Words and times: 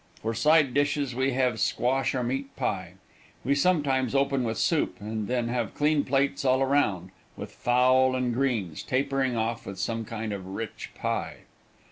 For 0.23 0.33
side 0.33 0.73
dishes 0.73 1.13
we 1.13 1.33
have 1.33 1.59
squash 1.59 2.15
or 2.15 2.23
meat 2.23 2.55
pie. 2.55 2.93
We 3.45 3.53
sometimes 3.53 4.15
open 4.15 4.43
with 4.43 4.57
soup 4.57 4.99
and 4.99 5.27
then 5.27 5.49
have 5.49 5.75
clean 5.75 6.05
plates 6.05 6.43
all 6.43 6.63
around, 6.63 7.11
with 7.37 7.51
fowl 7.51 8.15
and 8.15 8.33
greens, 8.33 8.81
tapering 8.81 9.37
off 9.37 9.67
with 9.67 9.77
some 9.77 10.03
kind 10.03 10.33
of 10.33 10.43
rich 10.47 10.89
pie. 10.95 11.41